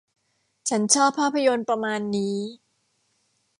[0.69, 2.37] ฉันชอบภาพยนตร์ประมาณนี้